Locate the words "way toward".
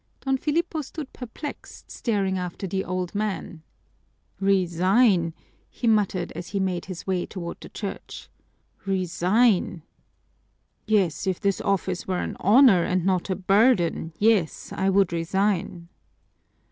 7.05-7.61